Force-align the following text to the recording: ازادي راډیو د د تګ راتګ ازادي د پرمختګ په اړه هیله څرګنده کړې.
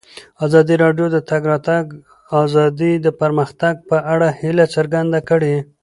ازادي 0.45 0.75
راډیو 0.83 1.07
د 1.09 1.13
د 1.15 1.17
تګ 1.29 1.41
راتګ 1.51 1.85
ازادي 2.43 2.91
د 3.05 3.07
پرمختګ 3.21 3.73
په 3.89 3.97
اړه 4.13 4.27
هیله 4.39 4.65
څرګنده 4.75 5.19
کړې. 5.29 5.55